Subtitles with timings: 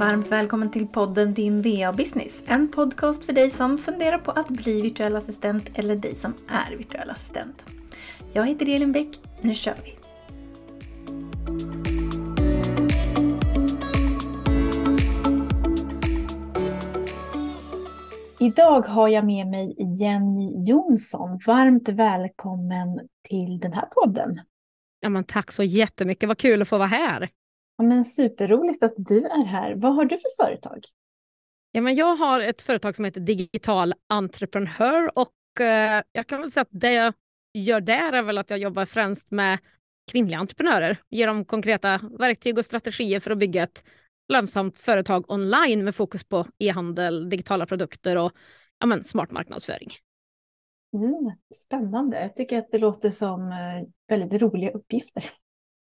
[0.00, 2.42] Varmt välkommen till podden Din VA-business.
[2.46, 6.76] En podcast för dig som funderar på att bli virtuell assistent eller dig som är
[6.76, 7.64] virtuell assistent.
[8.32, 9.08] Jag heter Elin Bäck.
[9.40, 9.96] Nu kör vi!
[18.46, 21.40] Idag har jag med mig Jenny Jonsson.
[21.46, 24.40] Varmt välkommen till den här podden.
[25.00, 27.28] Ja, men tack så jättemycket, vad kul att få vara här.
[27.80, 29.74] Ja, men superroligt att du är här.
[29.74, 30.84] Vad har du för företag?
[31.72, 36.50] Ja, men jag har ett företag som heter Digital Entreprenör och eh, jag kan väl
[36.50, 37.14] säga att det jag
[37.54, 39.58] gör där är väl att jag jobbar främst med
[40.10, 40.98] kvinnliga entreprenörer.
[41.10, 43.84] Ger dem konkreta verktyg och strategier för att bygga ett
[44.32, 48.32] lönsamt företag online med fokus på e-handel, digitala produkter och
[48.78, 49.88] ja, men, smart marknadsföring.
[50.92, 52.20] Mm, spännande.
[52.20, 55.30] Jag tycker att det låter som eh, väldigt roliga uppgifter.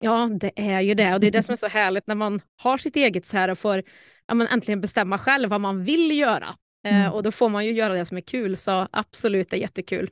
[0.00, 2.40] Ja, det är ju det och det är det som är så härligt när man
[2.56, 3.82] har sitt eget så här och får
[4.26, 6.54] ja, men äntligen bestämma själv vad man vill göra.
[6.84, 7.06] Eh, mm.
[7.06, 9.60] Eh, och då får man ju göra det som är kul, så absolut, det är
[9.60, 10.10] jättekul.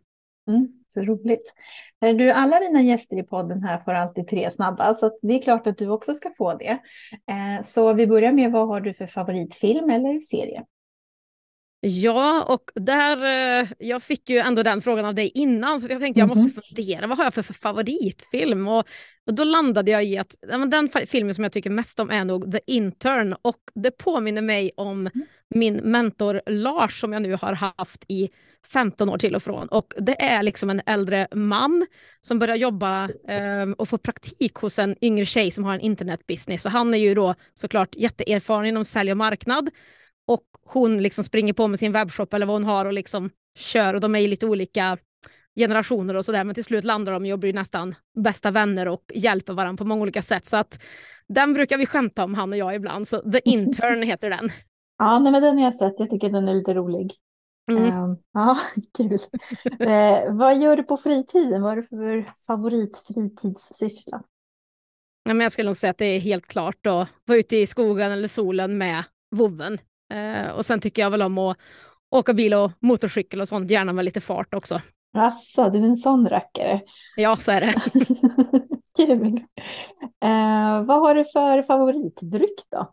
[0.49, 1.53] Mm, så roligt.
[2.01, 5.67] Du, alla dina gäster i podden här får alltid tre snabba, så det är klart
[5.67, 6.79] att du också ska få det.
[7.31, 10.65] Eh, så vi börjar med, vad har du för favoritfilm eller serie?
[11.89, 13.25] Ja, och där,
[13.61, 16.39] eh, jag fick ju ändå den frågan av dig innan, så jag tänkte mm -hmm.
[16.39, 16.63] jag måste mhm.
[16.63, 18.69] fundera, vad har jag för, för favoritfilm?
[18.69, 18.85] Och,
[19.27, 20.35] och, då landade jag i att
[20.71, 24.71] den filmen som jag tycker mest om är nog The Intern, och det påminner mig
[24.77, 25.27] om mm.
[25.55, 28.31] min mentor Lars som jag nu har haft i
[28.73, 29.69] 15 år till och från.
[29.69, 31.87] Och det är liksom en äldre man
[32.21, 36.67] som börjar jobba eh, och få praktik hos en yngre tjej som har en internetbusiness.
[36.67, 39.71] Och han är ju då såklart jätteerfaren inom sälj och marknad
[40.67, 44.01] hon liksom springer på med sin webbshop eller vad hon har och liksom kör och
[44.01, 44.99] de är i lite olika
[45.57, 49.53] generationer och sådär men till slut landar de och blir nästan bästa vänner och hjälper
[49.53, 50.47] varandra på många olika sätt.
[50.47, 50.83] Så att
[51.29, 54.51] den brukar vi skämta om han och jag ibland, så The Intern heter den.
[54.99, 57.13] Ja, nej, men den har jag sett, jag tycker den är lite rolig.
[57.71, 58.05] Mm.
[58.05, 58.59] Um, ja,
[58.97, 59.19] kul.
[59.81, 61.63] eh, vad gör du på fritiden?
[61.63, 64.23] Vad är det för favoritfritidssyssla?
[65.25, 67.67] Ja, men jag skulle nog säga att det är helt klart att vara ute i
[67.67, 69.79] skogen eller solen med vovven.
[70.15, 71.57] Eh, och sen tycker jag väl om att
[72.11, 74.81] åka bil och motorcykel och sånt, gärna med lite fart också.
[75.19, 76.81] Asså, du är en sån rackare.
[77.17, 77.75] Ja, så är det.
[79.07, 79.37] Kul.
[80.25, 82.93] Eh, vad har du för favoritdryck då?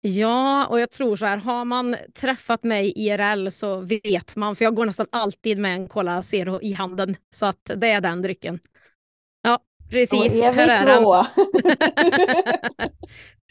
[0.00, 4.64] Ja, och jag tror så här, har man träffat mig IRL så vet man, för
[4.64, 8.22] jag går nästan alltid med en Cola Zero i handen, så att det är den
[8.22, 8.58] drycken.
[9.42, 9.58] Ja,
[9.90, 10.40] precis.
[10.40, 11.26] Då är vi två.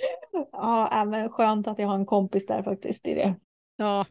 [0.52, 3.36] Ja, men skönt att jag har en kompis där faktiskt i det.
[3.76, 4.06] Ja.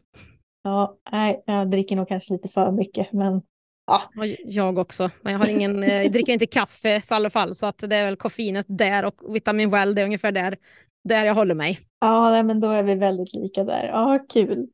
[0.63, 3.41] Ja, nej, jag dricker nog kanske lite för mycket, men
[3.87, 4.01] ja.
[4.45, 7.65] Jag också, men jag, har ingen, eh, jag dricker inte kaffe i alla fall, så
[7.65, 10.57] att det är väl koffeinet där och vitamin well, det är ungefär där,
[11.03, 11.79] där jag håller mig.
[11.99, 13.87] Ja, nej, men då är vi väldigt lika där.
[13.87, 14.67] Ja, kul.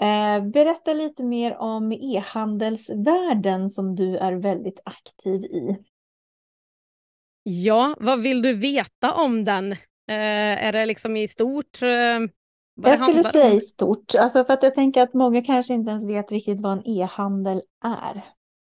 [0.00, 5.78] Eh, berätta lite mer om e-handelsvärlden som du är väldigt aktiv i.
[7.42, 9.76] Ja, vad vill du veta om den?
[10.08, 11.82] Eh, är det liksom i stort?
[11.82, 11.88] Eh,
[12.82, 16.06] jag skulle säga i stort, alltså för att jag tänker att många kanske inte ens
[16.06, 18.22] vet riktigt vad en e-handel är.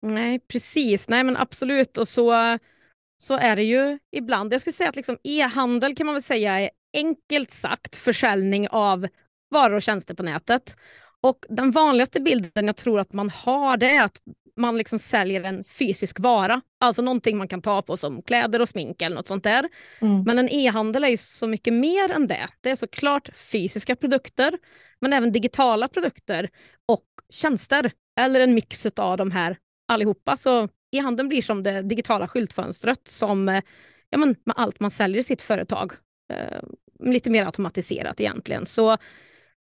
[0.03, 1.09] Nej, precis.
[1.09, 1.99] Nej, men absolut.
[1.99, 2.59] Och så,
[3.23, 4.53] så är det ju ibland.
[4.53, 9.07] Jag skulle säga att liksom e-handel kan man väl säga är enkelt sagt försäljning av
[9.51, 10.77] varor och tjänster på nätet.
[11.21, 14.21] Och den vanligaste bilden jag tror att man har det är att
[14.57, 18.69] man liksom säljer en fysisk vara, alltså någonting man kan ta på som kläder och
[18.69, 19.69] smink eller något sånt där.
[20.01, 20.23] Mm.
[20.23, 22.49] Men en e-handel är ju så mycket mer än det.
[22.61, 24.59] Det är såklart fysiska produkter,
[25.01, 26.51] men även digitala produkter
[26.87, 30.37] och tjänster, eller en mix av de här allihopa.
[30.37, 33.63] Så e-handeln blir som det digitala skyltfönstret som eh,
[34.11, 35.93] ja, men med allt man säljer i sitt företag.
[36.33, 36.63] Eh,
[37.01, 38.67] lite mer automatiserat egentligen.
[38.67, 38.97] Så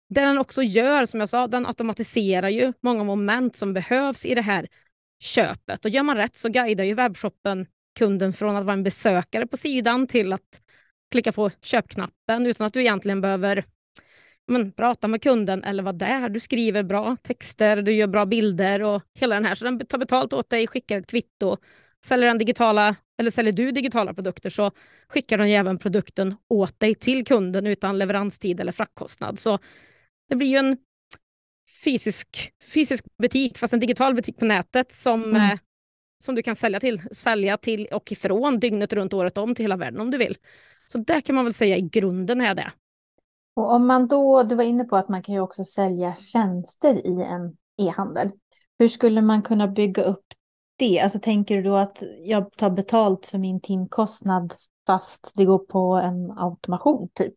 [0.09, 4.35] det den också gör, som jag sa, den automatiserar ju många moment som behövs i
[4.35, 4.67] det här
[5.19, 5.85] köpet.
[5.85, 7.65] Och gör man rätt så guidar ju webbshoppen
[7.99, 10.61] kunden från att vara en besökare på sidan till att
[11.11, 13.65] klicka på köpknappen utan att du egentligen behöver
[14.47, 16.29] men, prata med kunden eller vara där.
[16.29, 19.55] Du skriver bra texter, du gör bra bilder och hela den här.
[19.55, 21.57] Så den tar betalt åt dig, skickar ett kvitto.
[22.05, 24.71] Säljer, den digitala, eller säljer du digitala produkter så
[25.07, 29.39] skickar den även produkten åt dig till kunden utan leveranstid eller fraktkostnad.
[29.39, 29.59] Så
[30.29, 30.77] det blir ju en
[31.83, 35.51] fysisk, fysisk butik, fast en digital butik på nätet som, mm.
[35.51, 35.59] eh,
[36.23, 39.77] som du kan sälja till, sälja till och ifrån dygnet runt året om till hela
[39.77, 40.37] världen om du vill.
[40.87, 42.71] Så det kan man väl säga i grunden är det.
[43.55, 47.07] Och om man då, du var inne på att man kan ju också sälja tjänster
[47.07, 48.29] i en e-handel.
[48.79, 50.25] Hur skulle man kunna bygga upp
[50.77, 50.99] det?
[50.99, 54.53] Alltså tänker du då att jag tar betalt för min timkostnad
[54.87, 57.33] fast det går på en automation typ?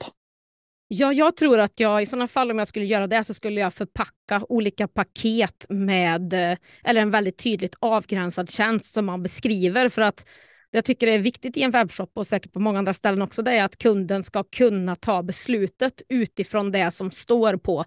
[0.92, 3.60] Ja, jag tror att jag i sådana fall om jag skulle göra det så skulle
[3.60, 9.88] jag förpacka olika paket med, eh, eller en väldigt tydligt avgränsad tjänst som man beskriver
[9.88, 10.26] för att
[10.70, 13.42] jag tycker det är viktigt i en webbshop och säkert på många andra ställen också,
[13.42, 17.84] det är att kunden ska kunna ta beslutet utifrån det som står på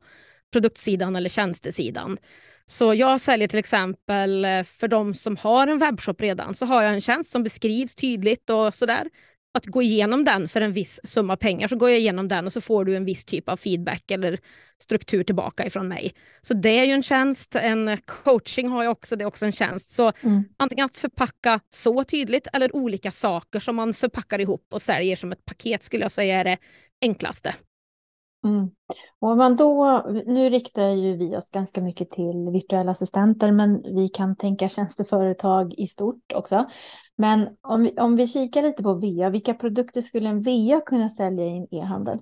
[0.54, 2.18] produktsidan eller tjänstesidan.
[2.66, 6.82] Så jag säljer till exempel eh, för de som har en webbshop redan så har
[6.82, 9.10] jag en tjänst som beskrivs tydligt och sådär
[9.54, 12.54] att gå igenom den för en viss summa pengar så går jag igenom den och
[12.54, 14.40] så får du en viss typ av feedback eller
[14.78, 16.14] struktur tillbaka ifrån mig.
[16.42, 19.52] Så det är ju en tjänst, en coaching har jag också, det är också en
[19.52, 19.92] tjänst.
[19.92, 20.44] Så mm.
[20.58, 25.32] antingen att förpacka så tydligt eller olika saker som man förpackar ihop och säljer som
[25.32, 26.58] ett paket skulle jag säga är det
[27.02, 27.56] enklaste.
[28.44, 28.70] Mm.
[29.20, 34.10] Och man då, nu riktar ju vi oss ganska mycket till virtuella assistenter, men vi
[34.10, 36.70] kan tänka tjänsteföretag i stort också.
[37.16, 41.10] Men om vi, om vi kikar lite på VA, vilka produkter skulle en VA kunna
[41.10, 42.20] sälja i en e-handel?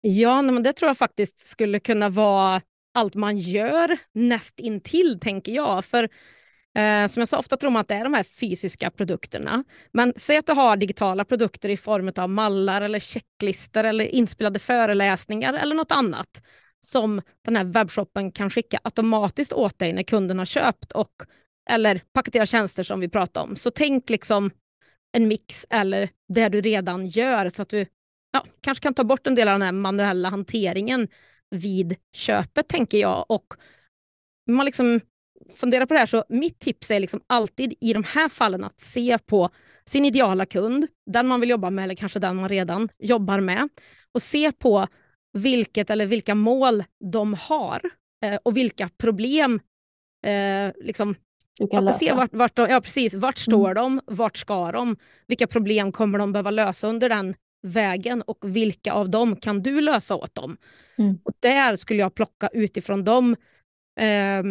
[0.00, 2.62] Ja, men det tror jag faktiskt skulle kunna vara
[2.94, 5.84] allt man gör näst intill, tänker jag.
[5.84, 6.08] För
[6.74, 9.64] Eh, som jag sa, ofta tror man att det är de här fysiska produkterna.
[9.92, 14.58] Men säg att du har digitala produkter i form av mallar eller checklistor eller inspelade
[14.58, 16.42] föreläsningar eller något annat
[16.80, 21.12] som den här webbshoppen kan skicka automatiskt åt dig när kunden har köpt och
[21.70, 23.56] eller paketera tjänster som vi pratade om.
[23.56, 24.50] Så tänk liksom
[25.12, 27.86] en mix eller det du redan gör så att du
[28.32, 31.08] ja, kanske kan ta bort en del av den här manuella hanteringen
[31.50, 33.46] vid köpet tänker jag och
[34.46, 35.00] man liksom
[35.54, 38.80] fundera på det här, så mitt tips är liksom alltid i de här fallen att
[38.80, 39.50] se på
[39.86, 43.68] sin ideala kund, den man vill jobba med eller kanske den man redan jobbar med
[44.12, 44.86] och se på
[45.32, 47.80] vilket eller vilka mål de har
[48.24, 49.60] eh, och vilka problem
[50.26, 51.14] eh, liksom,
[51.92, 53.74] Se vart, vart, de, ja, precis, vart står mm.
[53.74, 54.96] de, vart ska de,
[55.26, 59.80] vilka problem kommer de behöva lösa under den vägen och vilka av dem kan du
[59.80, 60.56] lösa åt dem?
[60.98, 61.18] Mm.
[61.24, 63.36] Och Där skulle jag plocka utifrån dem
[64.00, 64.42] eh,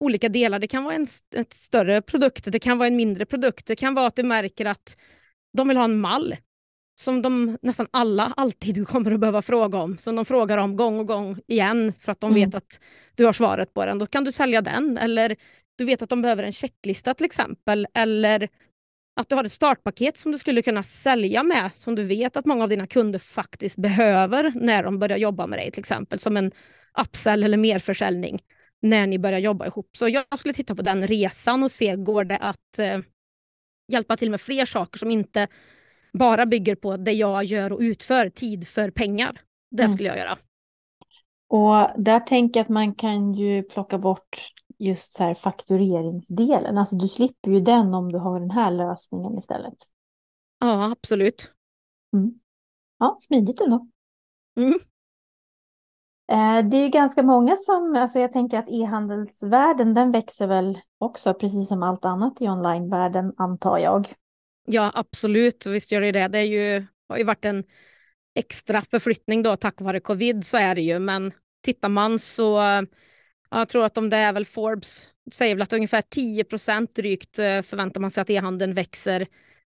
[0.00, 0.58] olika delar.
[0.58, 3.66] Det kan vara en, en större produkt, det kan vara en mindre produkt.
[3.66, 4.96] Det kan vara att du märker att
[5.56, 6.36] de vill ha en mall
[7.00, 10.98] som de nästan alla alltid kommer att behöva fråga om, som de frågar om gång
[10.98, 12.44] och gång igen för att de mm.
[12.44, 12.80] vet att
[13.14, 13.98] du har svaret på den.
[13.98, 14.98] Då kan du sälja den.
[14.98, 15.36] Eller
[15.78, 17.86] du vet att de behöver en checklista till exempel.
[17.94, 18.48] Eller
[19.20, 22.46] att du har ett startpaket som du skulle kunna sälja med, som du vet att
[22.46, 26.36] många av dina kunder faktiskt behöver när de börjar jobba med dig, till exempel som
[26.36, 26.52] en
[26.98, 28.40] upsell eller merförsäljning
[28.82, 29.96] när ni börjar jobba ihop.
[29.96, 32.98] Så jag skulle titta på den resan och se, går det att eh,
[33.92, 35.48] hjälpa till med fler saker som inte
[36.12, 39.40] bara bygger på det jag gör och utför, tid för pengar.
[39.70, 39.92] Det mm.
[39.92, 40.38] skulle jag göra.
[41.48, 46.78] Och där tänker jag att man kan ju plocka bort just så här faktureringsdelen.
[46.78, 49.76] Alltså du slipper ju den om du har den här lösningen istället.
[50.58, 51.52] Ja, absolut.
[52.12, 52.40] Mm.
[52.98, 53.88] Ja, smidigt ändå.
[54.56, 54.78] Mm.
[56.32, 60.78] Eh, det är ju ganska många som, alltså jag tänker att e-handelsvärlden den växer väl
[60.98, 64.08] också precis som allt annat i onlinevärlden antar jag.
[64.66, 66.28] Ja absolut, visst gör det det.
[66.28, 67.64] Det är ju, har ju varit en
[68.34, 71.32] extra förflyttning då tack vare covid så är det ju men
[71.62, 72.60] tittar man så
[73.50, 76.44] jag tror att om det är väl Forbes säger väl att ungefär 10
[76.94, 79.26] drygt eh, förväntar man sig att e-handeln växer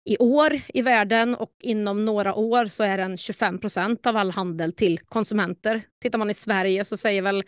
[0.08, 4.30] i år i världen och inom några år så är den 25 procent av all
[4.30, 5.82] handel till konsumenter.
[6.02, 7.44] Tittar man i Sverige så säger väl,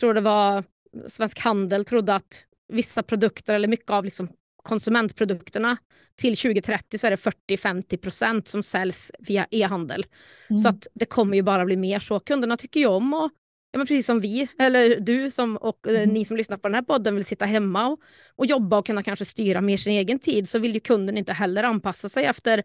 [0.00, 0.64] tror det var
[1.08, 4.28] Svensk Handel trodde att vissa produkter eller mycket av liksom
[4.62, 5.76] konsumentprodukterna
[6.16, 10.06] till 2030 så är det 40-50 procent som säljs via e-handel.
[10.50, 10.58] Mm.
[10.58, 12.20] Så att det kommer ju bara bli mer så.
[12.20, 13.32] Kunderna tycker ju om att
[13.72, 16.14] ja, men precis som vi, eller du som, och eh, mm.
[16.14, 18.00] ni som lyssnar på den här podden vill sitta hemma och,
[18.36, 21.32] och jobba och kunna kanske styra mer sin egen tid så vill ju kunden inte
[21.32, 22.62] heller anpassa sig efter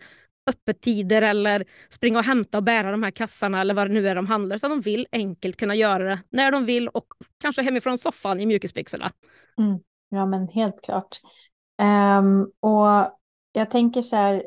[0.48, 4.16] öppettider eller springa och hämta och bära de här kassarna eller vad det nu är
[4.16, 7.08] de handlar, utan de vill enkelt kunna göra det när de vill och
[7.42, 9.12] kanske hemifrån soffan i mjukisbyxorna.
[9.58, 9.80] Mm.
[10.10, 11.22] Ja, men helt klart.
[12.20, 13.18] Um, och
[13.52, 14.44] jag tänker så här,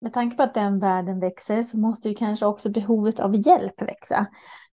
[0.00, 3.82] med tanke på att den världen växer så måste ju kanske också behovet av hjälp
[3.82, 4.26] växa.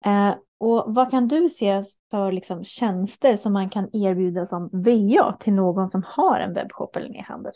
[0.07, 5.37] Uh, och vad kan du se för liksom tjänster som man kan erbjuda som VA
[5.39, 7.53] till någon som har en webbshop eller e-handel?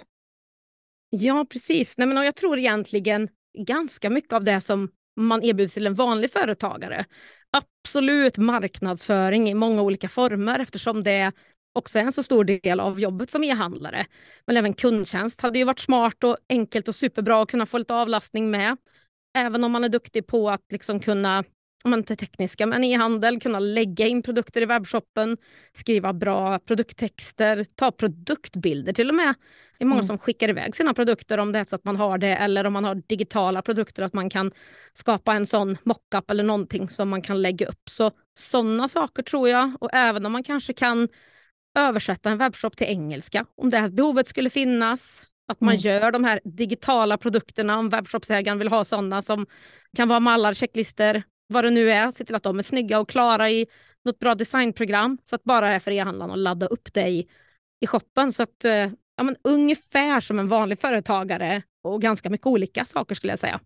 [1.09, 1.97] Ja, precis.
[1.97, 6.31] Nej, men jag tror egentligen ganska mycket av det som man erbjuder till en vanlig
[6.31, 7.05] företagare.
[7.51, 11.31] Absolut marknadsföring i många olika former eftersom det
[11.73, 14.05] också är en så stor del av jobbet som e-handlare.
[14.45, 17.93] Men även kundtjänst hade ju varit smart och enkelt och superbra att kunna få lite
[17.93, 18.77] avlastning med.
[19.37, 21.43] Även om man är duktig på att liksom kunna
[21.85, 25.37] men, inte tekniska, men e-handel, kunna lägga in produkter i webbshoppen,
[25.73, 29.35] skriva bra produkttexter, ta produktbilder till och med.
[29.77, 30.07] Det är många mm.
[30.07, 32.73] som skickar iväg sina produkter om det är så att man har det eller om
[32.73, 34.51] man har digitala produkter att man kan
[34.93, 37.89] skapa en sån mockup eller någonting som man kan lägga upp.
[37.89, 41.07] Så sådana saker tror jag och även om man kanske kan
[41.77, 45.25] översätta en webbshop till engelska om det här behovet skulle finnas.
[45.47, 45.81] Att man mm.
[45.81, 49.45] gör de här digitala produkterna om webbshopsägaren vill ha sådana som
[49.95, 52.11] kan vara mallar, checklister, vad det nu är.
[52.11, 53.65] Se till att de är snygga och klara i
[54.05, 57.27] något bra designprogram så att bara är för e-handlaren att ladda upp det i,
[57.79, 58.31] i shoppen.
[58.31, 63.15] Så att, eh, ja, men ungefär som en vanlig företagare och ganska mycket olika saker
[63.15, 63.59] skulle jag säga.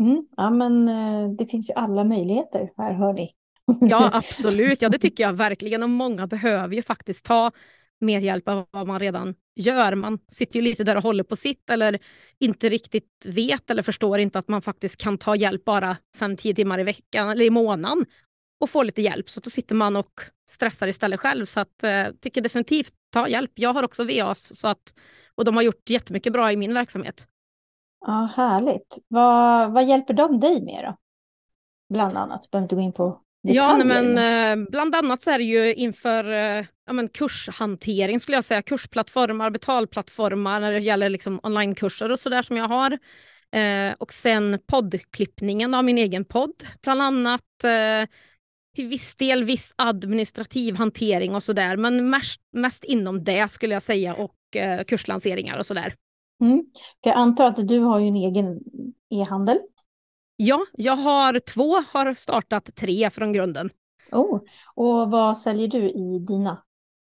[0.00, 3.34] Mm, ja, men eh, det finns ju alla möjligheter här, hör ni.
[3.80, 4.82] ja, absolut.
[4.82, 5.82] Ja, det tycker jag verkligen.
[5.82, 7.52] Och många behöver ju faktiskt ta
[8.00, 9.94] mer hjälp av vad man redan gör.
[9.94, 11.98] Man sitter ju lite där och håller på sitt eller
[12.38, 16.80] inte riktigt vet eller förstår inte att man faktiskt kan ta hjälp bara 5-10 timmar
[16.80, 18.06] i veckan eller i månaden
[18.60, 19.30] och få lite hjälp.
[19.30, 21.46] Så då sitter man och stressar istället själv.
[21.46, 23.52] Så att, eh, tycker definitivt ta hjälp.
[23.54, 24.94] Jag har också VAs så att,
[25.34, 27.26] och de har gjort jättemycket bra i min verksamhet.
[28.06, 28.98] Ja, Härligt.
[29.08, 30.96] Vad, vad hjälper de dig med då?
[31.94, 35.44] Bland annat, behöver inte gå in på Ja, men eh, bland annat så är det
[35.44, 41.40] ju inför eh, ja, men kurshantering skulle jag säga, kursplattformar, betalplattformar när det gäller liksom
[41.42, 42.98] onlinekurser och sådär som jag har.
[43.52, 47.64] Eh, och sen poddklippningen av min egen podd, bland annat.
[47.64, 48.08] Eh,
[48.74, 53.82] till viss del viss administrativ hantering och sådär, men mest, mest inom det skulle jag
[53.82, 55.94] säga och eh, kurslanseringar och sådär.
[56.40, 56.64] Mm.
[57.00, 58.60] Jag antar att du har ju en egen
[59.10, 59.58] e-handel.
[60.36, 63.70] Ja, jag har två, har startat tre från grunden.
[64.12, 64.40] Oh,
[64.74, 66.62] och vad säljer du i dina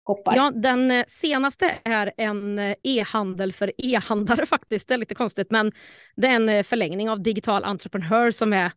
[0.02, 0.36] koppar?
[0.36, 4.88] Ja, den eh, senaste är en eh, e-handel för e-handlare faktiskt.
[4.88, 5.72] Det är lite konstigt, men
[6.16, 8.72] det är en eh, förlängning av Digital Entrepreneur som är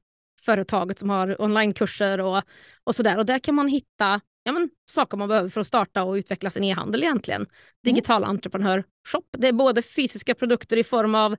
[0.46, 2.44] företaget som har onlinekurser och,
[2.84, 3.18] och sådär.
[3.18, 6.50] Och där kan man hitta ja, men, saker man behöver för att starta och utveckla
[6.50, 7.42] sin e-handel egentligen.
[7.42, 7.52] Mm.
[7.84, 8.30] Digital mm.
[8.30, 9.24] Entreprenör Shop.
[9.32, 11.36] Det är både fysiska produkter i form av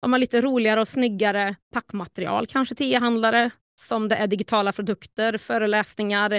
[0.00, 5.38] de har lite roligare och snyggare packmaterial kanske till e-handlare som det är digitala produkter,
[5.38, 6.32] föreläsningar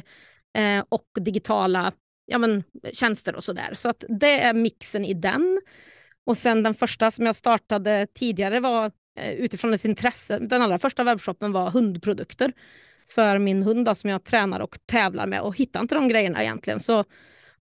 [0.58, 1.94] eh, och digitala
[2.26, 3.74] ja, men, tjänster och sådär.
[3.74, 5.62] Så att det är mixen i den.
[6.26, 10.40] Och sen den första som jag startade tidigare var eh, utifrån ett intresse.
[10.40, 12.54] Den allra första webbshoppen var hundprodukter
[13.16, 16.44] för min hund då, som jag tränar och tävlar med och hittar inte de grejerna
[16.44, 16.80] egentligen.
[16.80, 17.04] Så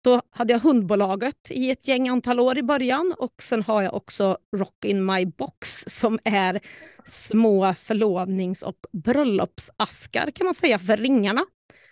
[0.06, 3.94] då hade jag hundbolaget i ett gäng antal år i början och sen har jag
[3.94, 6.62] också Rock in my box som är
[7.06, 11.46] små förlovnings och bröllopsaskar kan man säga för ringarna.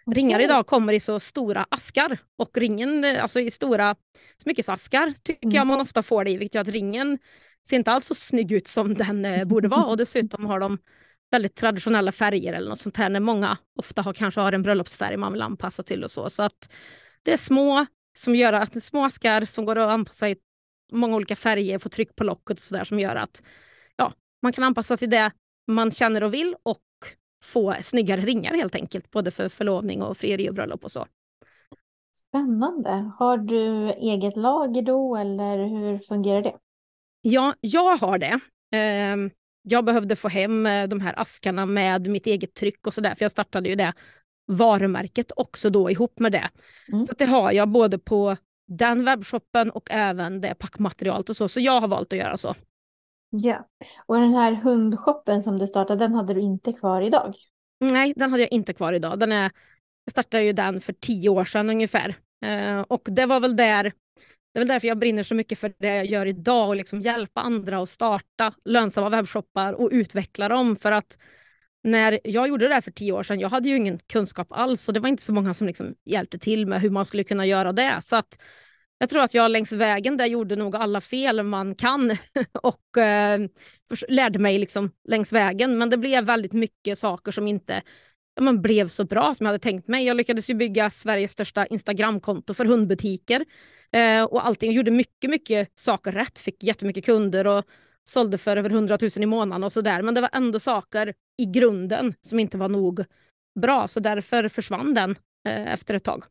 [0.06, 0.22] Okay.
[0.22, 3.96] Ringar idag kommer i så stora askar och ringen, alltså i stora
[4.44, 5.56] smyckesaskar tycker mm.
[5.56, 7.18] jag man ofta får det i, vilket gör att ringen
[7.68, 10.78] ser inte alls så snygg ut som den eh, borde vara och dessutom har de
[11.32, 15.18] väldigt traditionella färger eller något sånt här när många ofta har, kanske har en bröllopsfärg
[15.18, 16.30] man vill anpassa till och så.
[16.30, 16.70] Så att
[17.24, 20.36] det är små som gör att små askar som går att anpassa i
[20.92, 23.44] många olika färger, få tryck på locket och sådär som gör att
[23.96, 25.32] ja, man kan anpassa till det
[25.68, 26.82] man känner och vill och
[27.44, 31.08] få snyggare ringar helt enkelt, både för förlovning och frieri och bröllop och så.
[32.14, 33.12] Spännande.
[33.20, 36.56] Har du eget lager då eller hur fungerar det?
[37.22, 38.40] Ja, jag har det.
[38.72, 43.16] Ehm, jag behövde få hem eh, de här askarna med mitt eget tryck och sådär,
[43.16, 43.94] för jag startade ju det
[44.46, 46.50] varumärket också då ihop med det.
[46.92, 47.04] Mm.
[47.04, 51.48] Så det har jag både på den webbshoppen och även det packmaterialet och så.
[51.48, 52.56] Så jag har valt att göra så.
[53.30, 53.68] Ja,
[54.06, 57.36] och den här hundshoppen som du startade, den hade du inte kvar idag?
[57.80, 59.20] Nej, den hade jag inte kvar idag.
[59.20, 59.52] Den är,
[60.06, 62.16] jag startade ju den för tio år sedan ungefär.
[62.46, 63.92] Eh, och det var väl där
[64.54, 67.00] det är väl därför jag brinner så mycket för det jag gör idag och liksom
[67.00, 70.76] hjälpa andra att starta lönsamma webbshoppar och utveckla dem.
[70.76, 71.18] För att
[71.84, 74.88] när jag gjorde det här för tio år sedan, jag hade ju ingen kunskap alls
[74.88, 77.46] och det var inte så många som liksom hjälpte till med hur man skulle kunna
[77.46, 78.00] göra det.
[78.02, 78.40] Så att
[78.98, 82.12] jag tror att jag längs vägen där gjorde nog alla fel man kan
[82.62, 83.40] och eh,
[84.08, 85.78] lärde mig liksom längs vägen.
[85.78, 87.82] Men det blev väldigt mycket saker som inte
[88.36, 90.06] ja, man blev så bra som jag hade tänkt mig.
[90.06, 93.46] Jag lyckades ju bygga Sveriges största Instagramkonto för hundbutiker
[93.92, 94.70] eh, och allting.
[94.70, 97.66] Jag gjorde mycket, mycket saker rätt, fick jättemycket kunder och
[98.06, 100.02] sålde för över 100 000 i månaden och sådär.
[100.02, 103.06] Men det var ändå saker i grunden som inte var nog
[103.60, 105.12] bra, så därför försvann den
[105.48, 106.24] eh, efter ett tag.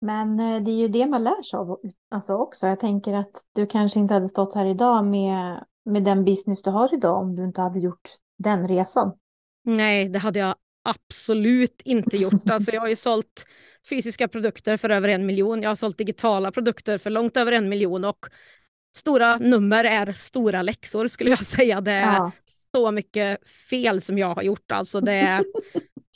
[0.00, 1.80] Men eh, det är ju det man lär sig av
[2.10, 2.66] alltså också.
[2.66, 6.70] Jag tänker att du kanske inte hade stått här idag med, med den business du
[6.70, 9.12] har idag om du inte hade gjort den resan.
[9.64, 10.54] Nej, det hade jag
[10.84, 12.50] absolut inte gjort.
[12.50, 13.46] Alltså jag har ju sålt
[13.88, 15.62] fysiska produkter för över en miljon.
[15.62, 18.26] Jag har sålt digitala produkter för långt över en miljon och
[18.96, 21.80] stora nummer är stora läxor skulle jag säga.
[21.80, 22.32] Det är ja.
[22.74, 24.72] så mycket fel som jag har gjort.
[24.72, 25.44] Alltså det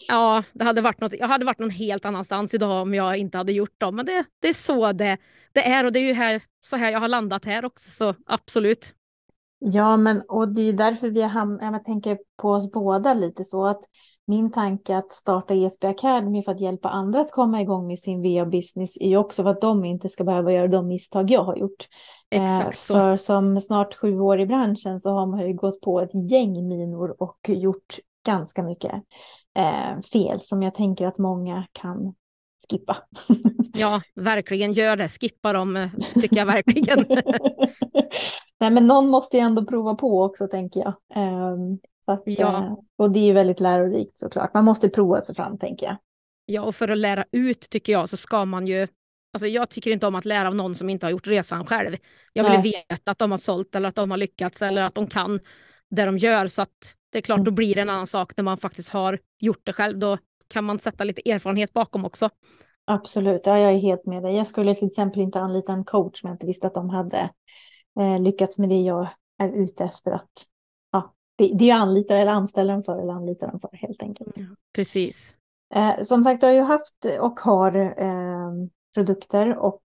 [0.09, 3.39] Ja, det hade varit något, jag hade varit någon helt annanstans idag om jag inte
[3.39, 3.97] hade gjort dem.
[3.97, 5.19] Men det, det är så det,
[5.53, 8.15] det är och det är ju här, så här jag har landat här också, så
[8.27, 8.95] absolut.
[9.59, 13.45] Ja, men och det är därför vi har hamnat, jag tänker på oss båda lite
[13.45, 13.81] så att
[14.29, 18.23] min tanke att starta ESB Academy för att hjälpa andra att komma igång med sin
[18.23, 21.57] VA-business är ju också för att de inte ska behöva göra de misstag jag har
[21.57, 21.89] gjort.
[22.31, 22.95] Exakt eh, så.
[22.95, 26.69] För som snart sju år i branschen så har man ju gått på ett gäng
[26.69, 28.93] minor och gjort ganska mycket
[29.59, 32.15] eh, fel som jag tänker att många kan
[32.71, 32.97] skippa.
[33.75, 35.09] ja, verkligen gör det.
[35.09, 37.07] Skippa dem eh, tycker jag verkligen.
[38.61, 40.95] Nej, men någon måste ju ändå prova på också tänker jag.
[42.09, 42.65] Att, ja.
[42.65, 44.55] Eh, och det är ju väldigt lärorikt såklart.
[44.55, 45.97] Man måste prova sig fram tänker jag.
[46.45, 48.89] Ja, och för att lära ut tycker jag så ska man ju
[49.33, 51.97] Alltså jag tycker inte om att lära av någon som inte har gjort resan själv.
[52.33, 52.85] Jag vill Nej.
[52.89, 55.41] veta att de har sålt eller att de har lyckats eller att de kan
[55.91, 56.47] det de gör.
[56.47, 57.55] Så att det är klart, då mm.
[57.55, 59.99] blir det en annan sak när man faktiskt har gjort det själv.
[59.99, 62.31] Då kan man sätta lite erfarenhet bakom också.
[62.85, 64.37] Absolut, ja, jag är helt med dig.
[64.37, 67.31] Jag skulle till exempel inte anlita en coach om jag inte visste att de hade
[68.01, 70.31] eh, lyckats med det jag är ute efter att
[71.39, 74.39] det, det är anlitar eller anställer dem för eller anlitar dem för helt enkelt.
[74.39, 75.35] Ja, precis.
[75.75, 78.53] Eh, som sagt, du har ju haft och har eh,
[78.95, 79.83] produkter och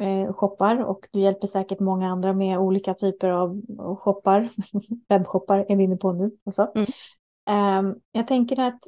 [0.00, 3.62] eh, shoppar och du hjälper säkert många andra med olika typer av
[3.98, 4.48] shoppar.
[5.08, 6.30] Webbshoppar är vi inne på nu.
[6.46, 6.72] Alltså.
[6.74, 7.90] Mm.
[7.90, 8.80] Eh, jag tänker att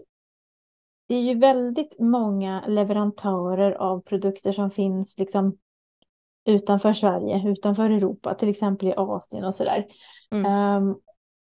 [1.09, 5.59] det är ju väldigt många leverantörer av produkter som finns liksom
[6.45, 9.87] utanför Sverige, utanför Europa, till exempel i Asien och sådär.
[10.31, 10.83] Mm.
[10.83, 10.97] Um,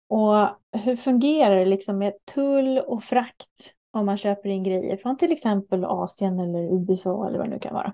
[0.09, 5.17] och hur fungerar det liksom med tull och frakt om man köper in grejer från
[5.17, 7.93] till exempel Asien eller USA eller vad det nu kan vara?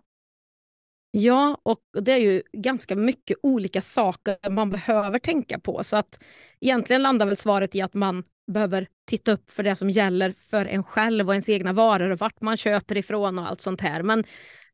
[1.12, 5.84] Ja, och det är ju ganska mycket olika saker man behöver tänka på.
[5.84, 6.24] Så att
[6.60, 10.66] egentligen landar väl svaret i att man behöver titta upp för det som gäller för
[10.66, 14.04] en själv och ens egna varor och vart man köper ifrån och allt sånt här.
[14.04, 14.24] Men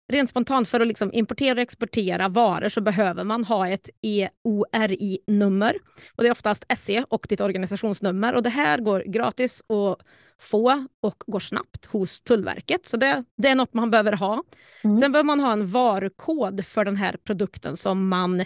[0.10, 5.78] rent spontant för att liksom importera och exportera varor så behöver man ha ett EORI-nummer.
[6.16, 8.34] Och det är oftast SE och ditt organisationsnummer.
[8.34, 10.06] Och det här går gratis att
[10.42, 12.90] få och går snabbt hos Tullverket.
[12.90, 14.44] Så det, det är något man behöver ha.
[14.84, 14.96] Mm.
[14.96, 18.46] Sen behöver man ha en varukod för den här produkten som man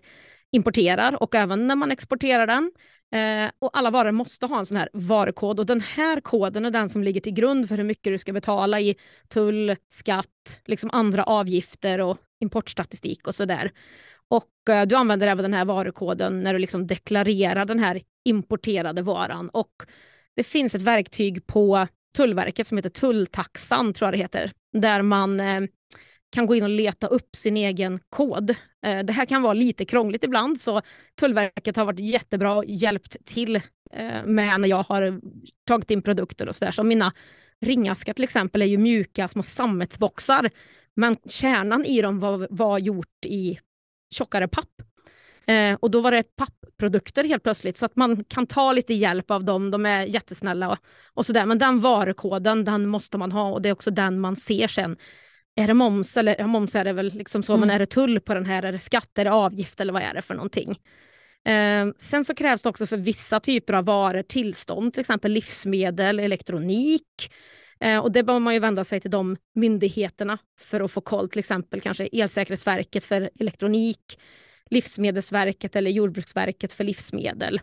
[0.52, 2.71] importerar och även när man exporterar den.
[3.13, 6.71] Eh, och alla varor måste ha en sån här varukod och den här koden är
[6.71, 8.95] den som ligger till grund för hur mycket du ska betala i
[9.28, 13.71] tull, skatt, liksom andra avgifter och importstatistik och sådär.
[14.28, 19.02] Och eh, du använder även den här varukoden när du liksom deklarerar den här importerade
[19.02, 19.49] varan.
[19.49, 19.73] Och
[20.36, 25.39] det finns ett verktyg på Tullverket som heter Tulltaxan, tror jag det heter, där man
[25.39, 25.62] eh,
[26.34, 28.50] kan gå in och leta upp sin egen kod.
[28.86, 30.82] Eh, det här kan vara lite krångligt ibland så
[31.19, 35.19] Tullverket har varit jättebra och hjälpt till eh, med när jag har
[35.67, 36.72] tagit in produkter och sådär.
[36.72, 37.13] Så mina
[37.62, 40.50] ringaskar till exempel är ju mjuka små sammetsboxar
[40.96, 43.60] men kärnan i dem var, var gjort i
[44.15, 44.69] tjockare papp.
[45.48, 49.32] Eh, och då var det pappprodukter helt plötsligt så att man kan ta lite hjälp
[49.32, 49.72] av dem.
[49.72, 50.78] De är jättesnälla och,
[51.13, 51.46] och sådär.
[51.46, 54.98] Men den varukoden den måste man ha och det är också den man ser sen
[55.56, 57.60] är det moms eller ja, moms är det väl liksom så, mm.
[57.60, 60.02] men är det tull på den här, är det skatt, är det avgift eller vad
[60.02, 60.80] är det för någonting?
[61.46, 66.20] Eh, sen så krävs det också för vissa typer av varor tillstånd, till exempel livsmedel,
[66.20, 67.34] elektronik.
[67.80, 71.30] Eh, och det behöver man ju vända sig till de myndigheterna för att få koll,
[71.30, 74.20] till exempel kanske Elsäkerhetsverket för elektronik,
[74.70, 77.62] Livsmedelsverket eller Jordbruksverket för livsmedel.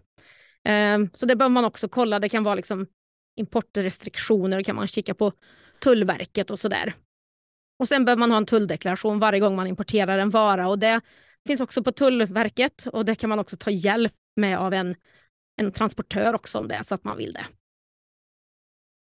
[0.68, 2.86] Eh, så det behöver man också kolla, det kan vara liksom
[3.36, 5.32] importrestriktioner, kan man kika på
[5.82, 6.94] Tullverket och sådär.
[7.80, 11.00] Och sen behöver man ha en tulldeklaration varje gång man importerar en vara och det
[11.46, 14.94] finns också på Tullverket och det kan man också ta hjälp med av en,
[15.56, 17.44] en transportör också om det är så att man vill det.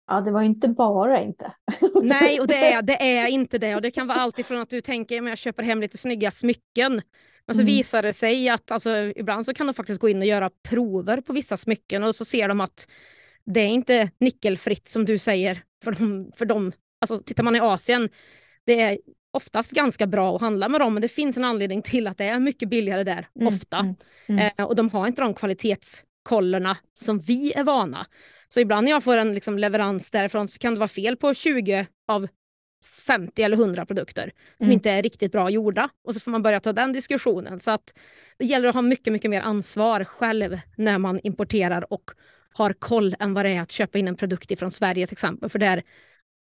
[0.07, 1.53] Ja, det var inte bara inte.
[2.03, 3.75] Nej, och det är, det är inte det.
[3.75, 6.31] Och det kan vara allt ifrån att du tänker att jag köper hem lite snygga
[6.31, 7.01] smycken.
[7.45, 7.65] Men så mm.
[7.65, 11.21] visar det sig att alltså, ibland så kan de faktiskt gå in och göra prover
[11.21, 12.87] på vissa smycken och så ser de att
[13.45, 16.31] det är inte nickelfritt som du säger för dem.
[16.35, 16.71] För dem.
[17.01, 18.09] Alltså, tittar man i Asien,
[18.65, 18.97] det är
[19.31, 22.25] oftast ganska bra att handla med dem, men det finns en anledning till att det
[22.25, 23.77] är mycket billigare där, mm, ofta.
[23.77, 23.95] Mm,
[24.27, 24.51] mm.
[24.57, 28.07] Eh, och de har inte de kvalitetskollerna som vi är vana.
[28.49, 31.33] Så ibland när jag får en liksom, leverans därifrån så kan det vara fel på
[31.33, 32.27] 20 av
[33.07, 34.73] 50 eller 100 produkter som mm.
[34.73, 35.89] inte är riktigt bra gjorda.
[36.03, 37.59] Och så får man börja ta den diskussionen.
[37.59, 37.93] Så att
[38.37, 42.11] det gäller att ha mycket, mycket mer ansvar själv när man importerar och
[42.53, 45.49] har koll än vad det är att köpa in en produkt från Sverige till exempel.
[45.49, 45.83] För där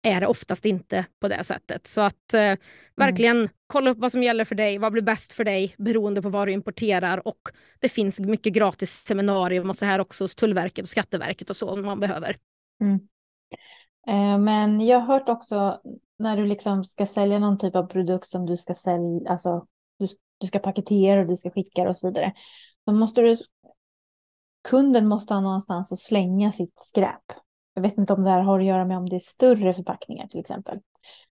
[0.01, 1.87] är det oftast inte på det sättet.
[1.87, 2.53] Så att eh,
[2.95, 3.49] verkligen mm.
[3.67, 6.47] kolla upp vad som gäller för dig, vad blir bäst för dig beroende på vad
[6.47, 7.41] du importerar och
[7.79, 11.69] det finns mycket gratis seminarium och så här också hos Tullverket och Skatteverket och så
[11.69, 12.37] om man behöver.
[12.81, 12.99] Mm.
[14.07, 15.81] Eh, men jag har hört också
[16.19, 19.67] när du liksom ska sälja någon typ av produkt som du ska sälja, alltså
[19.99, 22.33] du, du ska paketera och du ska skicka och så vidare.
[22.85, 23.37] Då måste du,
[24.69, 27.23] kunden måste ha någonstans att slänga sitt skräp.
[27.73, 30.27] Jag vet inte om det här har att göra med om det är större förpackningar
[30.27, 30.79] till exempel.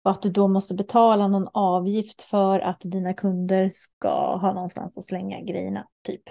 [0.04, 4.98] Och att du då måste betala någon avgift för att dina kunder ska ha någonstans
[4.98, 6.24] att slänga grejerna, typ.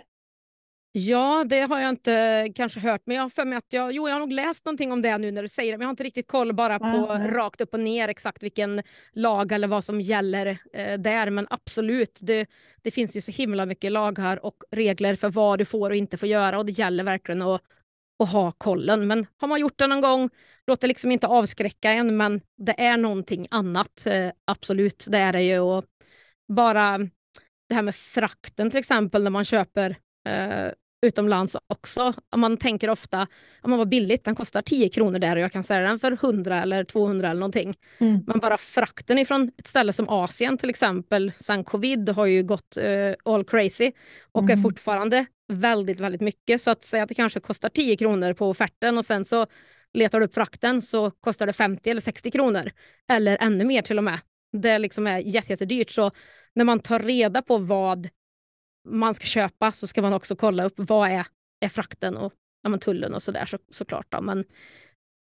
[0.98, 4.08] Ja, det har jag inte kanske hört, men jag har för mig att jag, jo,
[4.08, 5.92] jag har nog läst någonting om det nu när du säger det, men jag har
[5.92, 7.34] inte riktigt koll bara på mm.
[7.34, 11.30] rakt upp och ner exakt vilken lag eller vad som gäller eh, där.
[11.30, 12.46] Men absolut, det,
[12.82, 16.16] det finns ju så himla mycket lagar och regler för vad du får och inte
[16.16, 17.62] får göra och det gäller verkligen att,
[18.18, 19.06] att ha kollen.
[19.06, 20.30] Men har man gjort det någon gång,
[20.66, 24.06] låt det liksom inte avskräcka en, men det är någonting annat.
[24.06, 25.58] Eh, absolut, det är det ju.
[25.58, 25.84] Och
[26.48, 26.98] bara
[27.68, 29.96] det här med frakten till exempel när man köper
[30.28, 30.72] eh,
[31.02, 32.12] utomlands också.
[32.36, 33.26] Man tänker ofta,
[33.64, 36.62] man vad billigt, den kostar 10 kronor där och jag kan sälja den för 100
[36.62, 37.74] eller 200 eller någonting.
[37.98, 38.24] Mm.
[38.26, 42.78] Men bara frakten ifrån ett ställe som Asien till exempel, sen covid har ju gått
[42.78, 43.92] uh, all crazy
[44.32, 44.58] och mm.
[44.58, 46.62] är fortfarande väldigt, väldigt mycket.
[46.62, 49.46] Så att säga att det kanske kostar 10 kronor på offerten och sen så
[49.92, 52.70] letar du upp frakten så kostar det 50 eller 60 kronor.
[53.08, 54.20] Eller ännu mer till och med.
[54.52, 55.90] Det liksom är jättedyrt.
[55.90, 56.10] Så
[56.54, 58.08] när man tar reda på vad
[58.86, 61.26] man ska köpa så ska man också kolla upp vad är,
[61.60, 64.06] är frakten och ja, men tullen och sådär så, såklart.
[64.08, 64.20] Då.
[64.20, 64.44] Men,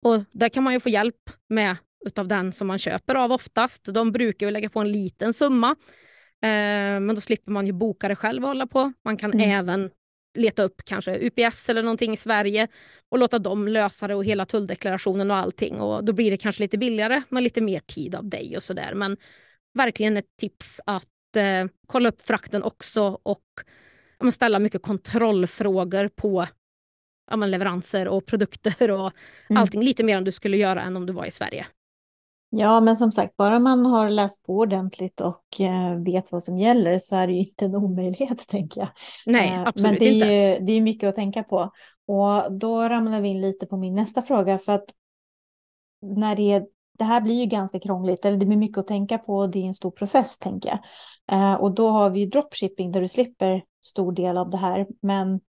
[0.04, 3.84] och där kan man ju få hjälp med utav den som man köper av oftast.
[3.84, 5.70] De brukar ju lägga på en liten summa.
[6.42, 8.92] Eh, men då slipper man ju boka det själv och hålla på.
[9.04, 9.50] Man kan mm.
[9.50, 9.90] även
[10.38, 12.68] leta upp kanske UPS eller någonting i Sverige
[13.08, 15.80] och låta dem lösa det och hela tulldeklarationen och allting.
[15.80, 18.94] Och då blir det kanske lite billigare men lite mer tid av dig och sådär.
[18.94, 19.16] Men
[19.74, 23.44] verkligen ett tips att eh, kolla upp frakten också och
[24.18, 26.46] ja, ställa mycket kontrollfrågor på
[27.30, 29.12] ja, leveranser och produkter och
[29.50, 29.60] mm.
[29.60, 29.82] allting.
[29.82, 31.66] Lite mer än du skulle göra än om du var i Sverige.
[32.56, 36.58] Ja, men som sagt, bara man har läst på ordentligt och eh, vet vad som
[36.58, 38.88] gäller så är det ju inte en omöjlighet, tänker jag.
[39.26, 40.60] Nej, eh, absolut Men det är, inte.
[40.60, 41.72] Ju, det är mycket att tänka på.
[42.06, 44.84] Och då ramlar vi in lite på min nästa fråga, för att
[46.02, 46.66] när det är
[46.98, 49.58] det här blir ju ganska krångligt, eller det blir mycket att tänka på och det
[49.58, 50.78] är en stor process tänker jag.
[51.38, 54.86] Eh, och då har vi ju dropshipping där du slipper stor del av det här,
[55.02, 55.40] men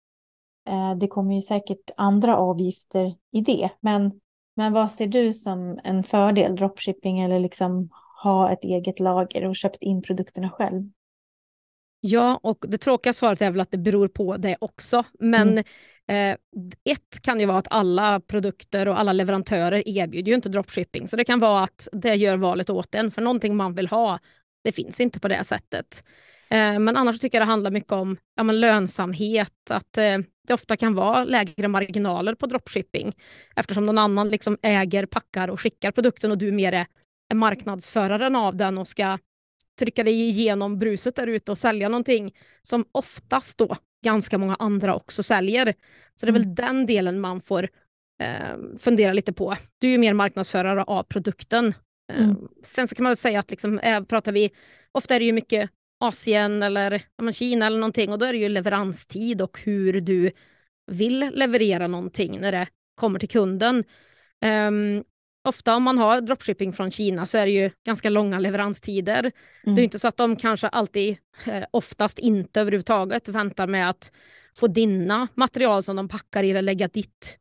[0.67, 3.69] eh, det kommer ju säkert andra avgifter i det.
[3.79, 4.21] Men,
[4.55, 7.89] men vad ser du som en fördel, dropshipping eller liksom
[8.23, 10.89] ha ett eget lager och köpt in produkterna själv?
[12.07, 15.03] Ja, och det tråkiga svaret är väl att det beror på det också.
[15.19, 15.63] Men mm.
[16.07, 16.37] Eh,
[16.83, 21.07] ett kan ju vara att alla produkter och alla leverantörer erbjuder ju inte dropshipping.
[21.07, 23.11] Så det kan vara att det gör valet åt en.
[23.11, 24.19] För någonting man vill ha,
[24.63, 26.03] det finns inte på det sättet.
[26.49, 29.71] Eh, men annars tycker jag det handlar mycket om ja, men lönsamhet.
[29.71, 33.13] Att eh, det ofta kan vara lägre marginaler på dropshipping.
[33.55, 36.87] Eftersom någon annan liksom äger, packar och skickar produkten och du mer är,
[37.33, 39.17] marknadsföraren av den och ska
[39.79, 44.95] trycka dig igenom bruset där ute och sälja någonting som oftast då ganska många andra
[44.95, 45.73] också säljer.
[46.13, 46.55] Så det är väl mm.
[46.55, 47.69] den delen man får
[48.21, 49.55] eh, fundera lite på.
[49.77, 51.73] Du är ju mer marknadsförare av produkten.
[52.13, 52.37] Eh, mm.
[52.63, 54.51] Sen så kan man väl säga att liksom, eh, pratar vi,
[54.91, 58.39] ofta är det ju mycket Asien eller ja, Kina eller någonting och då är det
[58.39, 60.31] ju leveranstid och hur du
[60.91, 63.83] vill leverera någonting när det kommer till kunden.
[64.45, 65.03] Um,
[65.45, 69.19] ofta om man har dropshipping från Kina så är det ju ganska långa leveranstider.
[69.19, 69.31] Mm.
[69.63, 69.83] Det är mm.
[69.83, 74.11] inte så att de kanske alltid, eh, oftast inte överhuvudtaget, väntar med att
[74.57, 77.37] få dina material som de packar i eller lägga ditt,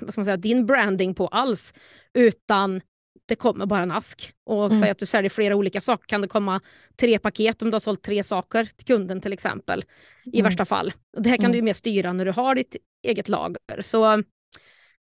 [0.00, 1.74] vad ska man säga, din branding på alls.
[2.14, 2.80] Utan
[3.26, 4.32] det kommer bara en ask.
[4.46, 4.80] Och mm.
[4.80, 6.60] säg att du säljer flera olika saker kan det komma
[6.96, 9.84] tre paket om du har sålt tre saker till kunden till exempel.
[10.24, 10.50] I mm.
[10.50, 10.92] värsta fall.
[11.16, 11.56] Och det här kan mm.
[11.56, 13.80] du mer styra när du har ditt eget lager.
[13.80, 14.12] Så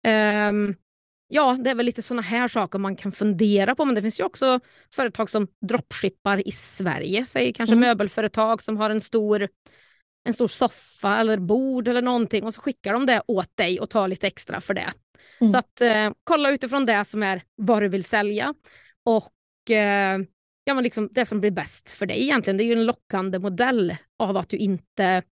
[0.08, 0.76] um,
[1.30, 3.86] ja, det är väl lite sådana här saker man kan fundera på.
[3.86, 4.60] Men det finns ju också
[4.96, 7.26] företag som dropshippar i Sverige.
[7.26, 7.88] Säg kanske mm.
[7.88, 9.48] möbelföretag som har en stor,
[10.24, 13.90] en stor soffa eller bord eller någonting och så skickar de det åt dig och
[13.90, 14.94] tar lite extra för det.
[15.42, 15.52] Mm.
[15.52, 18.54] Så att eh, kolla utifrån det som är vad du vill sälja
[19.04, 20.20] och eh,
[20.64, 22.58] ja, men liksom det som blir bäst för dig egentligen.
[22.58, 25.24] Det är ju en lockande modell av att du inte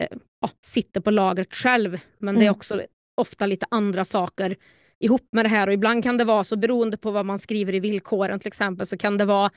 [0.00, 0.18] eh,
[0.64, 2.00] sitter på lagret själv.
[2.18, 2.38] Men mm.
[2.38, 2.56] det är mm.
[2.56, 2.82] också
[3.14, 4.56] ofta lite andra saker
[4.98, 7.74] ihop med det här och ibland kan det vara så beroende på vad man skriver
[7.74, 9.50] i villkoren till exempel så kan det vara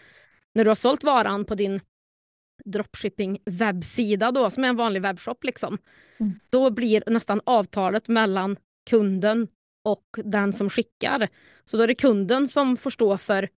[0.53, 1.79] när du har sålt varan på din
[2.65, 5.77] dropshipping webbsida då som är en vanlig webbshop liksom.
[6.17, 6.39] Mm.
[6.49, 8.57] Då blir nästan avtalet mellan
[8.89, 9.47] kunden
[9.83, 11.27] och den som skickar.
[11.65, 13.49] Så då är det kunden som får stå för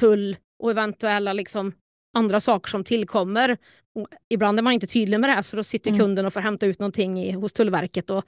[0.00, 1.72] tull och eventuella liksom
[2.14, 3.56] andra saker som tillkommer.
[3.94, 6.00] Och ibland är man inte tydlig med det här så då sitter mm.
[6.00, 8.24] kunden och får hämta ut någonting i, hos Tullverket och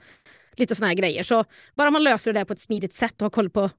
[0.55, 1.23] lite såna här grejer.
[1.23, 1.43] Så
[1.75, 3.69] bara man löser det på ett smidigt sätt och har koll på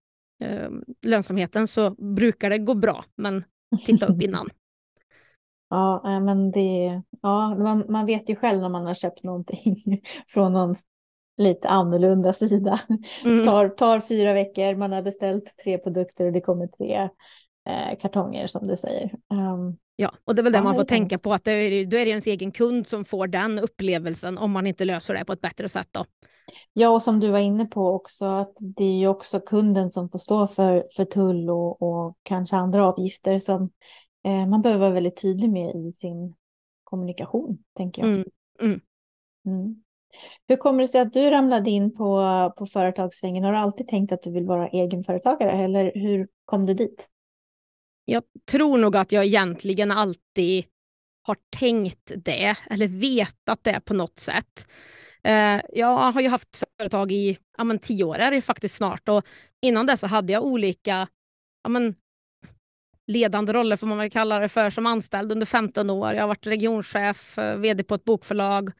[0.43, 0.71] eh,
[1.07, 3.05] lönsamheten så brukar det gå bra.
[3.17, 3.45] Men
[3.87, 4.49] titta upp innan.
[5.71, 9.83] ja, men det, ja man, man vet ju själv när man har köpt någonting
[10.27, 10.75] från någon
[11.37, 12.81] lite annorlunda sida.
[13.25, 13.45] Mm.
[13.45, 17.09] tar, tar fyra veckor, man har beställt tre produkter och det kommer tre
[17.69, 19.11] eh, kartonger som du säger.
[19.31, 21.97] Um, ja, och det är väl det man får tänka på, att det är, då
[21.97, 25.33] är det ens egen kund som får den upplevelsen om man inte löser det på
[25.33, 25.89] ett bättre sätt.
[25.91, 26.05] Då.
[26.73, 30.11] Ja, och som du var inne på också, att det är ju också kunden som
[30.11, 33.71] får stå för, för tull och, och kanske andra avgifter som
[34.25, 36.35] eh, man behöver vara väldigt tydlig med i sin
[36.85, 38.13] kommunikation, tänker jag.
[38.13, 38.25] Mm.
[38.61, 38.81] Mm.
[39.47, 39.83] Mm.
[40.49, 43.45] Hur kommer det sig att du ramlade in på, på företagssvängen?
[43.45, 47.09] Har du alltid tänkt att du vill vara egenföretagare eller hur kom du dit?
[48.05, 50.64] Jag tror nog att jag egentligen alltid
[51.23, 54.69] har tänkt det eller vetat det på något sätt.
[55.25, 59.09] Eh, jag har ju haft företag i ja, men, tio år är det faktiskt snart
[59.09, 59.25] och
[59.62, 61.09] innan det så hade jag olika
[61.62, 61.95] ja, men,
[63.07, 66.14] ledande roller får man väl kalla det för som anställd under 15 år.
[66.14, 68.71] Jag har varit regionchef, eh, vd på ett bokförlag,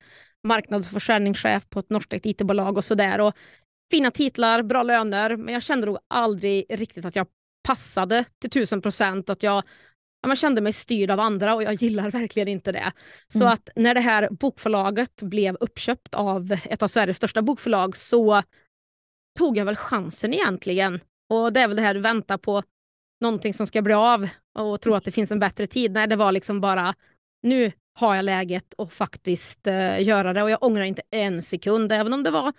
[0.43, 3.33] marknads och försäljningschef på ett norskt it-bolag och sådär.
[3.91, 7.27] Fina titlar, bra löner, men jag kände nog aldrig riktigt att jag
[7.65, 9.31] passade till tusen procent.
[9.31, 9.63] Att jag,
[10.23, 12.93] jag kände mig styrd av andra och jag gillar verkligen inte det.
[13.29, 13.53] Så mm.
[13.53, 18.43] att när det här bokförlaget blev uppköpt av ett av Sveriges största bokförlag så
[19.39, 21.01] tog jag väl chansen egentligen.
[21.29, 22.63] Och det är väl det här du väntar på
[23.21, 25.93] någonting som ska bli av och tro att det finns en bättre tid.
[25.93, 26.95] Nej, det var liksom bara
[27.43, 31.93] nu har jag läget att faktiskt uh, göra det och jag ångrar inte en sekund,
[31.93, 32.53] även om det var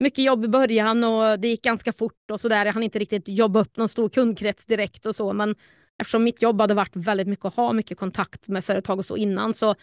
[0.00, 2.66] mycket jobb i början och det gick ganska fort och sådär.
[2.66, 5.54] Jag hann inte riktigt jobba upp någon stor kundkrets direkt och så, men
[5.98, 9.16] eftersom mitt jobb hade varit väldigt mycket att ha mycket kontakt med företag och så
[9.16, 9.74] innan så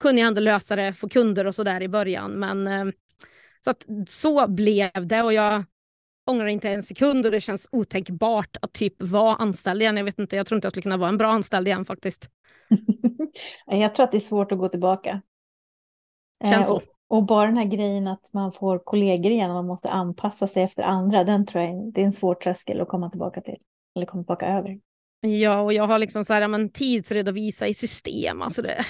[0.00, 2.30] kunde jag ändå lösa det, få kunder och sådär i början.
[2.32, 2.92] Men uh,
[3.64, 5.64] så att så blev det och jag
[6.30, 9.96] ångrar inte en sekund och det känns otänkbart att typ vara anställd igen.
[9.96, 12.30] Jag vet inte, jag tror inte jag skulle kunna vara en bra anställd igen faktiskt.
[13.66, 15.22] jag tror att det är svårt att gå tillbaka.
[16.44, 16.82] Känns eh, så.
[17.10, 20.62] Och, bara den här grejen att man får kollegor igen och man måste anpassa sig
[20.62, 23.56] efter andra, den tror jag det är en svår tröskel att komma tillbaka till.
[23.96, 24.78] Eller komma tillbaka över.
[25.20, 28.42] Ja, och jag har liksom så här, men, tidsredovisa i system.
[28.42, 28.84] Alltså det,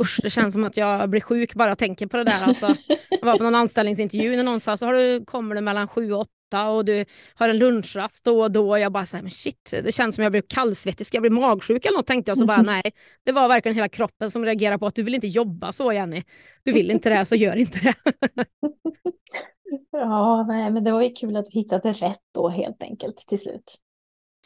[0.00, 2.42] usch, det känns som att jag blir sjuk bara jag tänker på det där.
[2.42, 2.74] Alltså,
[3.10, 6.12] jag var på någon anställningsintervju när någon sa så har du, kommer du mellan sju
[6.12, 8.70] och åtta och du har en lunchrast då och då.
[8.70, 11.22] Och jag bara så här, men shit, det känns som jag blir kallsvettig, ska jag
[11.22, 12.38] bli magsjuk eller något tänkte jag.
[12.38, 12.82] Så bara nej,
[13.24, 16.22] det var verkligen hela kroppen som reagerade på att du vill inte jobba så Jenny.
[16.62, 17.94] Du vill inte det, så gör inte det.
[19.90, 23.38] ja, nej, men det var ju kul att du hittade rätt då helt enkelt till
[23.38, 23.74] slut.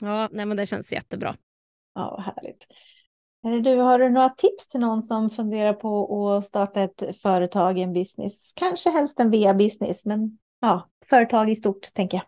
[0.00, 1.36] Ja, nej, men det känns jättebra.
[1.94, 2.66] Ja, härligt.
[3.64, 7.92] Du, har du några tips till någon som funderar på att starta ett företag, en
[7.92, 8.52] business?
[8.56, 12.26] Kanske helst en VA-business, men ja, företag i stort tänker jag.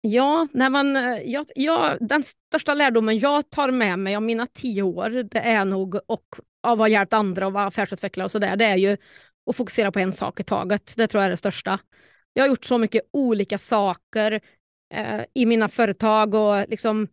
[0.00, 4.46] Ja, när man, eh, jag, jag, den största lärdomen jag tar med mig av mina
[4.46, 6.24] tio år, det är nog, och
[6.62, 8.96] av att ha hjälpt andra och vara affärsutvecklare och sådär, det är ju
[9.50, 10.94] att fokusera på en sak i taget.
[10.96, 11.78] Det tror jag är det största.
[12.32, 14.40] Jag har gjort så mycket olika saker
[14.94, 17.08] eh, i mina företag och liksom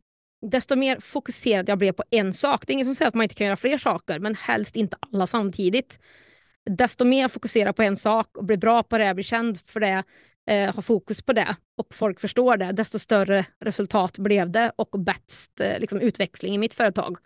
[0.52, 2.68] desto mer fokuserad jag blev på en sak.
[2.68, 4.98] Det är ingen som säger att man inte kan göra fler saker, men helst inte
[5.12, 6.00] alla samtidigt.
[6.70, 10.04] Desto mer fokusera på en sak och bli bra på det, bli känd för det,
[10.48, 15.00] eh, ha fokus på det och folk förstår det, desto större resultat blev det och
[15.00, 17.18] bäst eh, liksom, utväxling i mitt företag.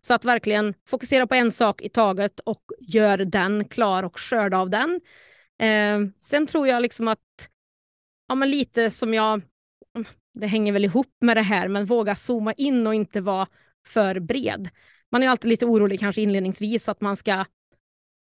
[0.00, 4.58] Så att verkligen fokusera på en sak i taget och gör den klar och skörda
[4.58, 5.00] av den.
[5.58, 7.48] Eh, sen tror jag liksom att,
[8.28, 9.42] ja men lite som jag
[10.40, 13.46] det hänger väl ihop med det här, men våga zooma in och inte vara
[13.86, 14.68] för bred.
[15.10, 17.44] Man är alltid lite orolig kanske inledningsvis att man ska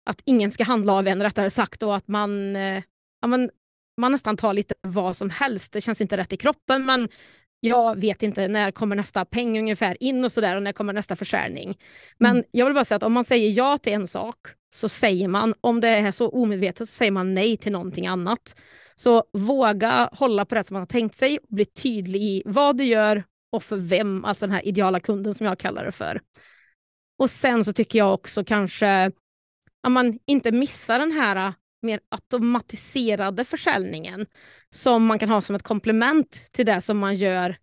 [0.05, 2.83] att ingen ska handla av en rättare sagt och att man, eh,
[3.21, 3.49] ja, man,
[3.97, 5.73] man nästan tar lite vad som helst.
[5.73, 7.09] Det känns inte rätt i kroppen men
[7.59, 11.15] jag vet inte när kommer nästa peng ungefär in och sådär och när kommer nästa
[11.15, 11.77] försäljning.
[12.17, 12.43] Men mm.
[12.51, 14.37] jag vill bara säga att om man säger ja till en sak
[14.73, 18.61] så säger man, om det är så omedvetet så säger man nej till någonting annat.
[18.95, 22.77] Så våga hålla på det som man har tänkt sig och bli tydlig i vad
[22.77, 26.21] du gör och för vem, alltså den här ideala kunden som jag kallar det för.
[27.19, 29.11] Och sen så tycker jag också kanske
[29.83, 34.25] att man inte missar den här äh, mer automatiserade försäljningen
[34.69, 37.57] som man kan ha som ett komplement till det som man gör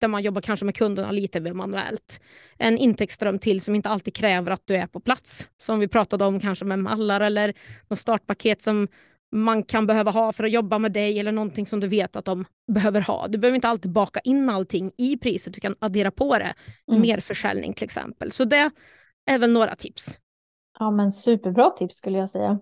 [0.00, 2.20] där man jobbar kanske med kunderna lite mer manuellt.
[2.58, 5.48] En intäktsström till som inte alltid kräver att du är på plats.
[5.58, 7.54] Som vi pratade om kanske med mallar eller
[7.88, 8.88] något startpaket som
[9.32, 12.24] man kan behöva ha för att jobba med dig eller någonting som du vet att
[12.24, 13.28] de behöver ha.
[13.28, 16.54] Du behöver inte alltid baka in allting i priset, du kan addera på det.
[16.88, 17.00] Mm.
[17.00, 18.32] Mer försäljning till exempel.
[18.32, 18.70] Så det
[19.26, 20.18] är väl några tips.
[20.82, 22.58] Ja, men superbra tips skulle jag säga.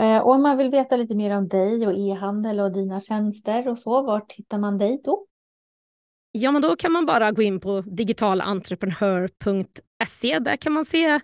[0.00, 3.68] Eh, och om man vill veta lite mer om dig och e-handel och dina tjänster
[3.68, 5.26] och så, vart hittar man dig då?
[6.32, 10.38] Ja, men då kan man bara gå in på digitalentreprenör.se.
[10.38, 11.20] Där kan man se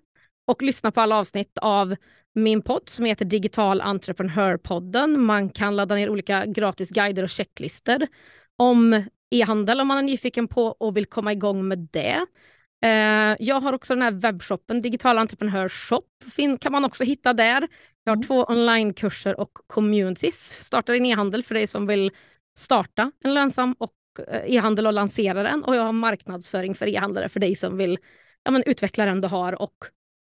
[0.46, 1.96] och lyssna på alla avsnitt av
[2.34, 5.24] min podd som heter Digital Entreprenörpodden.
[5.24, 8.08] Man kan ladda ner olika gratis guider och checklister
[8.56, 12.26] om e-handel om man är nyfiken på och vill komma igång med det.
[12.82, 16.02] Eh, jag har också den här webbshoppen, Digital Entreprenör Shop,
[16.60, 17.68] kan man också hitta där.
[18.04, 18.26] Jag har mm.
[18.26, 20.56] två onlinekurser och communities.
[20.60, 22.10] Startar in e-handel för dig som vill
[22.58, 23.92] starta en lönsam och
[24.28, 25.64] eh, e-handel och lansera den.
[25.64, 27.98] Och jag har marknadsföring för e-handlare för dig som vill
[28.42, 29.76] ja, men utveckla den du har och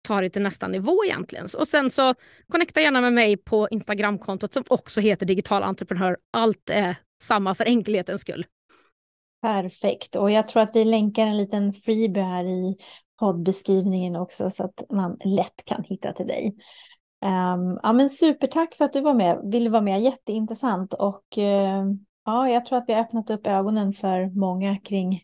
[0.07, 1.47] ta det till nästa nivå egentligen.
[1.59, 2.15] Och sen så
[2.49, 6.17] connecta gärna med mig på Instagramkontot som också heter Digital Entreprenör.
[6.33, 8.47] Allt är samma för enkelhetens skull.
[9.47, 10.17] Perfekt.
[10.17, 12.77] Och jag tror att vi länkar en liten freebie här i
[13.19, 16.57] poddbeskrivningen också så att man lätt kan hitta till dig.
[17.25, 20.03] Um, ja, men supertack för att du var med, ville vara med.
[20.03, 21.85] Jätteintressant och uh,
[22.25, 25.23] ja, jag tror att vi har öppnat upp ögonen för många kring,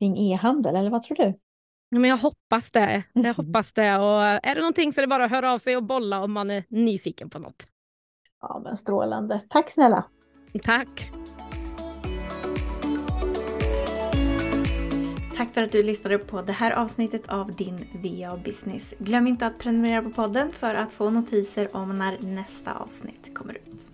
[0.00, 1.38] kring e-handel, eller vad tror du?
[1.90, 3.02] men jag hoppas det.
[3.12, 3.98] Jag hoppas det.
[3.98, 6.32] Och är det någonting så är det bara att höra av sig och bolla om
[6.32, 7.66] man är nyfiken på något.
[8.40, 9.40] Ja, men strålande.
[9.48, 10.04] Tack snälla.
[10.62, 11.10] Tack.
[15.40, 18.94] Tack för att du lyssnade på det här avsnittet av din VA Business.
[18.98, 23.54] Glöm inte att prenumerera på podden för att få notiser om när nästa avsnitt kommer
[23.54, 23.88] ut.